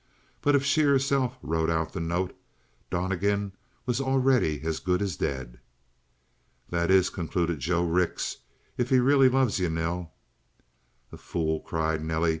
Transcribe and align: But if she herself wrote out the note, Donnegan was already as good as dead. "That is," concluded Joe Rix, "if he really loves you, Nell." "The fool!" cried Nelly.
But 0.41 0.55
if 0.55 0.65
she 0.65 0.81
herself 0.81 1.37
wrote 1.43 1.69
out 1.69 1.93
the 1.93 1.99
note, 1.99 2.35
Donnegan 2.89 3.51
was 3.85 4.01
already 4.01 4.59
as 4.63 4.79
good 4.79 4.99
as 4.99 5.15
dead. 5.15 5.59
"That 6.71 6.89
is," 6.89 7.11
concluded 7.11 7.59
Joe 7.59 7.85
Rix, 7.85 8.37
"if 8.77 8.89
he 8.89 8.97
really 8.97 9.29
loves 9.29 9.59
you, 9.59 9.69
Nell." 9.69 10.11
"The 11.11 11.17
fool!" 11.19 11.59
cried 11.59 12.03
Nelly. 12.03 12.29